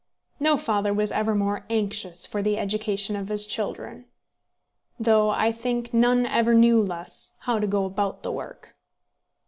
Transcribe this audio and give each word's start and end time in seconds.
No 0.39 0.57
father 0.57 0.95
was 0.95 1.11
ever 1.11 1.35
more 1.35 1.63
anxious 1.69 2.25
for 2.25 2.41
the 2.41 2.57
education 2.57 3.15
of 3.15 3.27
his 3.27 3.45
children, 3.45 4.05
though 4.99 5.29
I 5.29 5.51
think 5.51 5.93
none 5.93 6.25
ever 6.25 6.55
knew 6.55 6.81
less 6.81 7.33
how 7.41 7.59
to 7.59 7.67
go 7.67 7.85
about 7.85 8.23
the 8.23 8.31
work. 8.31 8.75